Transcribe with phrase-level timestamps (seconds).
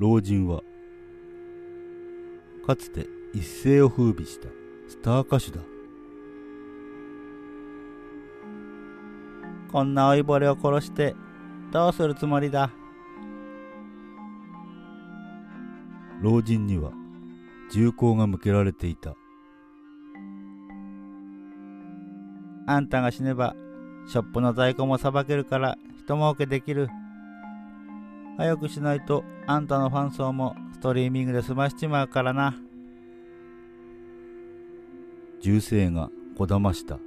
[0.00, 0.62] 老人は
[2.66, 4.48] かつて一世を風靡した
[4.88, 5.62] スター歌手だ。
[9.70, 11.14] こんな老いぼれを殺して
[11.70, 12.70] どうするつもりだ？
[16.22, 16.92] 老人には
[17.70, 19.14] 銃口が向けられていた。
[22.66, 23.54] あんたが死ねば
[24.08, 26.88] ショップの在庫もさばけるから人儲けできる。
[28.40, 32.54] 早くしないとあんたのファン層もストリーミングで済ましちまうからな。
[35.42, 36.08] 銃声が
[36.38, 36.98] こだました。